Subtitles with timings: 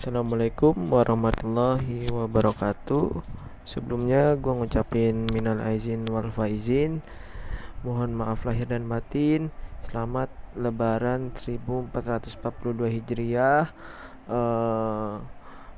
[0.00, 3.20] Assalamualaikum warahmatullahi wabarakatuh.
[3.68, 7.04] Sebelumnya gue ngucapin minal aizin wal faizin.
[7.84, 9.52] Mohon maaf lahir dan batin.
[9.84, 12.32] Selamat lebaran 1442
[12.96, 13.76] Hijriah.
[14.24, 15.20] Uh,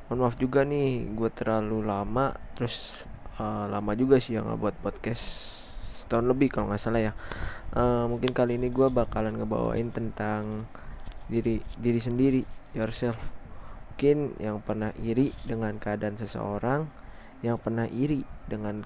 [0.06, 2.38] Mohon maaf juga nih gue terlalu lama.
[2.54, 3.02] Terus
[3.42, 5.26] uh, lama juga sih yang buat podcast
[5.82, 7.12] Setahun lebih kalau nggak salah ya.
[7.74, 10.70] Uh, Mungkin kali ini gue bakalan ngebawain tentang
[11.26, 13.41] diri diri sendiri yourself
[14.02, 16.90] mungkin yang pernah iri dengan keadaan seseorang
[17.38, 18.82] yang pernah iri dengan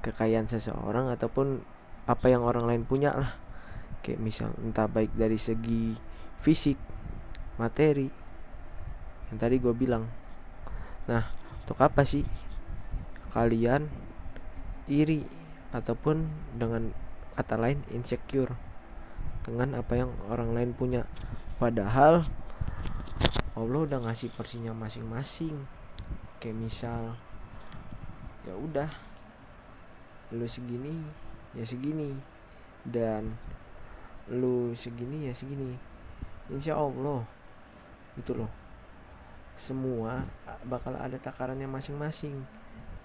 [0.00, 1.60] kekayaan seseorang ataupun
[2.08, 3.36] apa yang orang lain punya lah.
[4.00, 5.92] Kayak misal entah baik dari segi
[6.40, 6.80] fisik
[7.60, 8.08] materi
[9.28, 10.08] yang tadi gue bilang.
[11.12, 11.28] Nah
[11.68, 12.24] untuk apa sih
[13.36, 13.84] kalian
[14.88, 15.28] iri
[15.76, 16.24] ataupun
[16.56, 16.96] dengan
[17.36, 18.56] kata lain insecure
[19.44, 21.04] dengan apa yang orang lain punya?
[21.60, 22.24] Padahal
[23.58, 25.66] Allah udah ngasih porsinya masing-masing.
[26.38, 27.18] Kayak misal
[28.46, 28.86] ya udah
[30.30, 30.94] lu segini
[31.52, 32.14] ya segini
[32.86, 33.34] dan
[34.30, 35.74] lu segini ya segini.
[36.54, 37.26] Insya Allah
[38.14, 38.50] itu loh.
[39.58, 40.22] Semua
[40.62, 42.46] bakal ada takarannya masing-masing.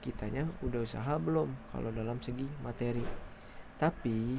[0.05, 3.01] Kitanya udah usaha belum kalau dalam segi materi.
[3.81, 4.37] Tapi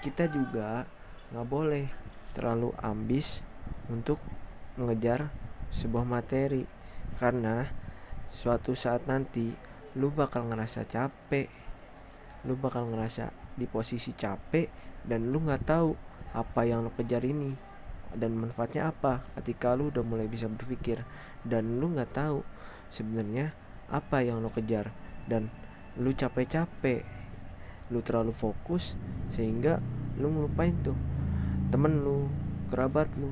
[0.00, 0.88] kita juga
[1.34, 1.84] nggak boleh
[2.32, 3.44] terlalu ambis
[3.92, 4.16] untuk
[4.78, 5.30] mengejar
[5.70, 6.66] sebuah materi.
[7.18, 7.66] Karena
[8.30, 9.54] suatu saat nanti
[9.94, 11.50] lu bakal ngerasa capek.
[12.44, 14.68] Lu bakal ngerasa di posisi capek
[15.06, 15.94] dan lu nggak tahu
[16.34, 17.54] apa yang lu kejar ini
[18.14, 21.02] dan manfaatnya apa ketika lu udah mulai bisa berpikir
[21.46, 22.42] dan lu nggak tahu
[22.90, 23.54] sebenarnya
[23.90, 24.90] apa yang lu kejar
[25.30, 25.48] dan
[25.94, 27.06] lu capek-capek.
[27.92, 28.96] Lu terlalu fokus
[29.30, 29.78] sehingga
[30.18, 30.96] lu ngelupain tuh
[31.70, 32.30] temen lu
[32.70, 33.30] kerabat lu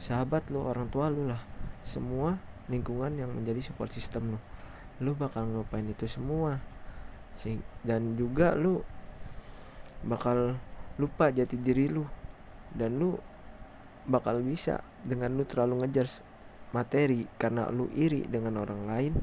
[0.00, 1.44] sahabat lu orang tua lu lah.
[1.84, 2.40] Semua
[2.72, 4.40] lingkungan yang menjadi support system lu.
[5.04, 6.58] Lu bakal ngelupain itu semua.
[7.84, 8.80] Dan juga lu
[10.02, 10.56] bakal
[10.96, 12.08] lupa jati diri lu.
[12.72, 13.20] Dan lu
[14.08, 16.08] bakal bisa dengan lu terlalu ngejar
[16.70, 19.14] materi karena lu iri dengan orang lain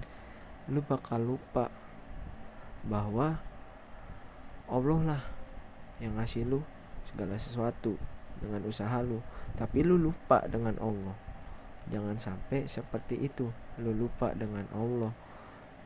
[0.67, 1.71] lu bakal lupa
[2.83, 3.39] bahwa
[4.67, 5.21] Allah lah
[6.03, 6.59] yang ngasih lu
[7.07, 7.95] segala sesuatu
[8.39, 9.19] dengan usaha lu.
[9.57, 11.15] Tapi lu lupa dengan Allah.
[11.87, 13.49] Jangan sampai seperti itu.
[13.81, 15.13] Lu lupa dengan Allah.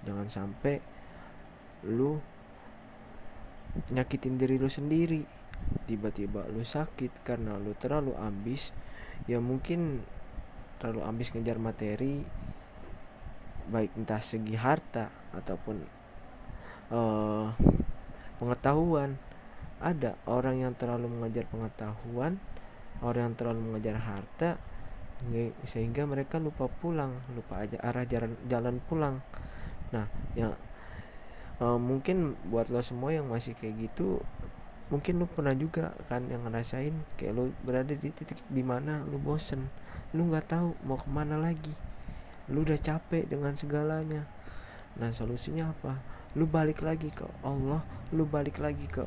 [0.04, 0.82] Jangan sampai
[1.88, 2.20] lu
[3.94, 5.24] nyakitin diri lu sendiri.
[5.86, 8.74] Tiba-tiba lu sakit karena lu terlalu ambis.
[9.30, 10.04] Ya mungkin
[10.82, 12.26] terlalu ambis ngejar materi
[13.70, 15.86] baik entah segi harta ataupun
[16.90, 17.54] uh,
[18.42, 19.22] pengetahuan
[19.82, 22.38] ada orang yang terlalu mengejar pengetahuan
[23.02, 24.62] orang yang terlalu mengejar harta
[25.66, 29.22] sehingga mereka lupa pulang lupa aja arah jalan jalan pulang.
[29.94, 30.58] Nah yang
[31.62, 34.22] uh, mungkin buat lo semua yang masih kayak gitu
[34.90, 39.22] mungkin lu pernah juga kan yang ngerasain kayak lu berada di titik di mana lu
[39.22, 39.72] bosen
[40.12, 41.72] lu nggak tahu mau ke mana lagi
[42.52, 44.28] lu udah capek dengan segalanya.
[45.00, 46.02] Nah solusinya apa?
[46.36, 49.06] Lu balik lagi ke Allah lu balik lagi ke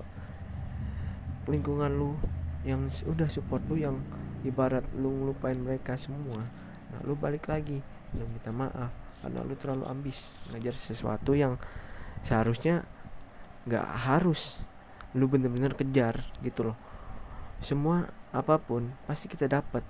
[1.49, 2.17] lingkungan lu
[2.65, 4.01] yang udah support lu yang
[4.45, 6.45] ibarat lu ngelupain mereka semua.
[6.93, 7.81] Nah lu balik lagi
[8.17, 8.93] lu minta maaf
[9.25, 11.57] karena lu terlalu ambis ngajar sesuatu yang
[12.21, 12.85] seharusnya
[13.65, 14.61] nggak harus
[15.17, 16.77] lu bener-bener kejar gitu loh.
[17.65, 19.85] Semua apa pun pasti kita dapat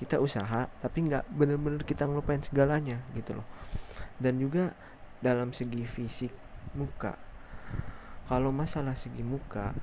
[0.00, 3.46] kita usaha tapi nggak bener-bener kita ngelupain segalanya gitu loh.
[4.16, 4.72] Dan juga
[5.20, 6.32] dalam segi fisik
[6.74, 7.16] muka.
[8.26, 9.76] Kalau masalah segi muka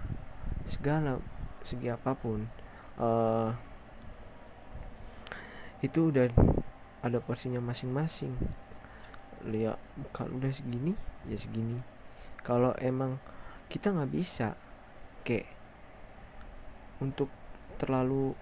[0.69, 1.17] segala
[1.65, 2.45] segi apa pun
[3.01, 3.49] uh,
[5.81, 6.27] itu udah
[6.99, 8.35] ada porsinya masing-masing.
[9.47, 9.79] Lihat
[10.11, 10.91] kalau udah segini
[11.25, 11.79] ya segini.
[12.43, 13.19] Kalau emang
[13.71, 14.59] kita nggak bisa
[15.23, 15.47] kayak
[16.99, 17.31] untuk
[17.79, 18.35] terlalu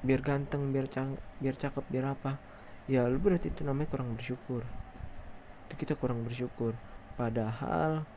[0.00, 2.40] biar ganteng biar cang biar cakep biar apa
[2.88, 4.64] ya lu berarti itu namanya kurang bersyukur.
[5.68, 6.72] Itu kita kurang bersyukur.
[7.20, 8.08] Padahal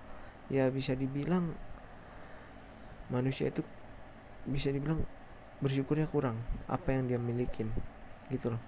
[0.47, 1.51] ya bisa dibilang
[3.11, 3.65] manusia itu
[4.43, 5.03] bisa dibilang
[5.63, 7.71] bersyukurnya kurang apa yang dia milikin
[8.27, 8.61] gitu loh.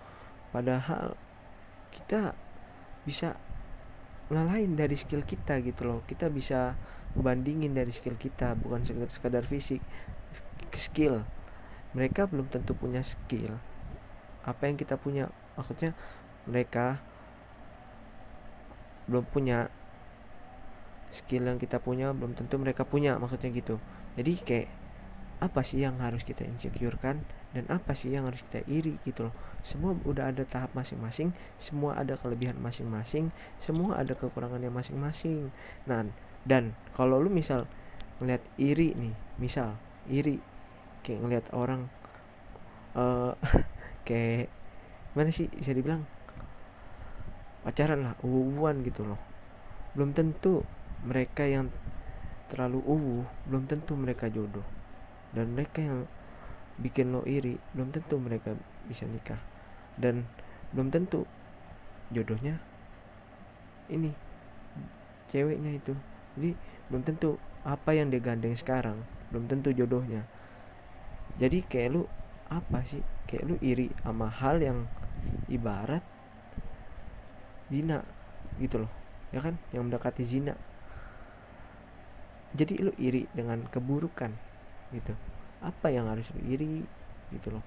[0.55, 1.19] Padahal
[1.91, 2.35] kita
[3.03, 3.35] bisa
[4.31, 5.99] ngalahin dari skill kita gitu loh.
[6.07, 6.79] Kita bisa
[7.15, 9.83] bandingin dari skill kita bukan sekadar, sekadar fisik
[10.75, 11.23] skill.
[11.95, 13.55] Mereka belum tentu punya skill.
[14.43, 15.31] Apa yang kita punya?
[15.55, 15.95] Maksudnya
[16.43, 16.99] mereka
[19.07, 19.71] belum punya
[21.15, 23.79] skill yang kita punya belum tentu mereka punya maksudnya gitu.
[24.19, 24.69] Jadi kayak
[25.39, 27.23] apa sih yang harus kita insecure kan?
[27.55, 29.35] Dan apa sih yang harus kita iri gitu loh.
[29.63, 35.49] Semua udah ada tahap masing-masing semua ada kelebihan masing-masing semua ada kekurangannya masing-masing.
[35.87, 36.07] Nah
[36.43, 37.65] dan kalau lu misal
[38.19, 39.75] ngeliat iri nih misal
[40.07, 40.39] iri
[41.03, 41.91] kayak ngeliat orang
[42.95, 43.35] uh,
[44.07, 44.49] kayak
[45.15, 46.03] mana sih bisa dibilang?
[47.63, 49.19] Pacaran lah uwuan gitu loh.
[49.95, 50.61] Belum tentu
[51.05, 51.69] mereka yang
[52.49, 54.65] terlalu uwu belum tentu mereka jodoh.
[55.31, 56.09] Dan mereka yang
[56.81, 58.57] bikin lo iri belum tentu mereka
[58.89, 59.39] bisa nikah.
[59.95, 60.25] Dan
[60.73, 61.23] belum tentu
[62.09, 62.57] jodohnya
[63.87, 64.11] ini
[65.29, 65.93] ceweknya itu.
[66.35, 66.51] Jadi
[66.89, 70.25] belum tentu apa yang dia gandeng sekarang belum tentu jodohnya.
[71.35, 72.03] Jadi kayak lu
[72.47, 73.01] apa sih?
[73.25, 74.85] Kayak lu iri sama hal yang
[75.49, 76.01] ibarat
[77.67, 78.05] zina
[78.61, 78.91] gitu loh.
[79.33, 79.57] Ya kan?
[79.73, 80.53] Yang mendekati zina
[82.55, 84.31] jadi lu iri dengan keburukan
[84.95, 85.13] gitu.
[85.59, 86.87] Apa yang harus lu iri
[87.35, 87.63] gitu loh.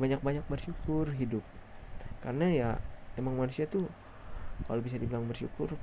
[0.00, 1.44] Banyak-banyak bersyukur hidup.
[2.24, 2.68] Karena ya
[3.20, 3.86] emang manusia tuh
[4.64, 5.74] kalau bisa dibilang bersyukur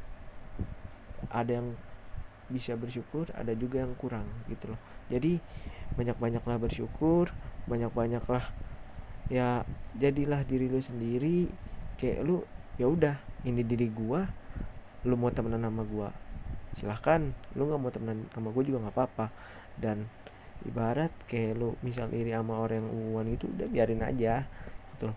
[1.29, 1.75] ada yang
[2.49, 4.79] bisa bersyukur ada juga yang kurang gitu loh.
[5.13, 5.37] Jadi
[5.93, 7.29] banyak-banyaklah bersyukur
[7.69, 8.41] banyak-banyaklah
[9.29, 9.61] ya
[9.93, 11.45] jadilah diri lu sendiri.
[12.01, 12.41] Kayak lu
[12.79, 13.15] ya udah
[13.45, 14.25] ini diri gua
[15.05, 16.09] lu mau temenan sama gua
[16.79, 19.27] silahkan lu nggak mau temenan sama gua juga nggak apa-apa.
[19.75, 20.07] Dan
[20.63, 24.43] ibarat kayak lu misal iri sama orang yang itu udah biarin aja
[24.95, 25.11] gitu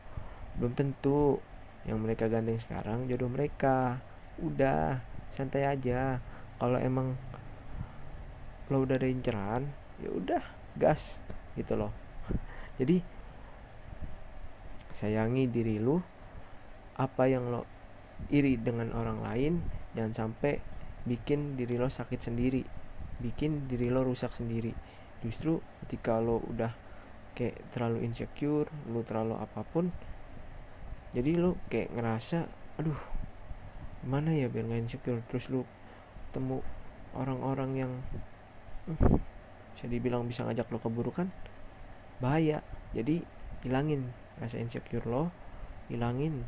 [0.58, 1.40] belum tentu
[1.88, 3.98] yang mereka gandeng sekarang jodoh mereka.
[4.38, 6.22] Udah santai aja.
[6.60, 7.18] Kalau emang
[8.70, 9.68] lo udah ada inceran
[9.98, 10.42] ya udah
[10.78, 11.18] gas
[11.58, 11.90] gitu loh.
[12.78, 13.02] Jadi
[14.92, 15.98] sayangi diri lu
[17.00, 17.64] apa yang lo
[18.30, 19.52] iri dengan orang lain
[19.96, 20.60] jangan sampai
[21.02, 22.62] bikin diri lo sakit sendiri
[23.22, 24.74] bikin diri lo rusak sendiri.
[25.22, 26.74] Justru ketika lo udah
[27.38, 29.88] kayak terlalu insecure lo terlalu apa pun
[31.16, 32.44] jadi lo kayak ngerasa
[32.76, 32.98] aduh
[34.02, 35.22] mana ya biar nggak insecure?
[35.30, 35.62] Terus lo
[36.34, 36.58] temu
[37.14, 37.92] orang-orang yang
[38.90, 39.16] uh,
[39.78, 41.30] bisa dibilang bisa ngajak lo keburukan?
[42.18, 42.66] Bahaya.
[42.92, 43.22] Jadi
[43.62, 44.10] hilangin
[44.42, 45.30] rasa insecure lo
[45.86, 46.42] hilangin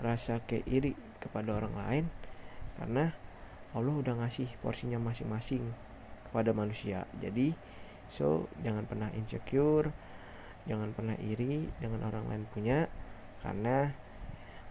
[0.00, 2.04] rasa kayak iri kepada orang lain
[2.76, 3.12] karena
[3.70, 5.62] Allah udah ngasih porsinya masing-masing
[6.26, 7.06] kepada manusia.
[7.22, 7.54] Jadi
[8.10, 9.94] so jangan pernah insecure
[10.68, 12.78] jangan pernah iri dengan orang lain punya
[13.40, 13.94] karena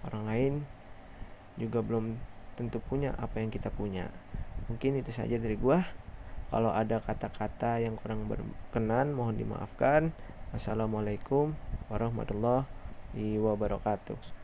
[0.06, 0.54] orang lain
[1.58, 2.16] juga belum
[2.56, 4.12] tentu punya apa yang kita punya.
[4.68, 5.82] Mungkin itu saja dari gua.
[6.50, 10.10] Kalau ada kata-kata yang kurang berkenan mohon dimaafkan.
[10.50, 11.54] Assalamualaikum
[11.94, 14.39] warahmatullahi wabarakatuh